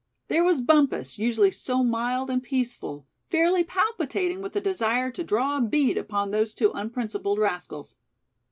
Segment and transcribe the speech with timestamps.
[0.29, 5.57] There was Bumpus, usually so mild and peaceful, fairly palpitating with a desire to draw
[5.57, 7.97] a bead upon those two unprincipled rascals.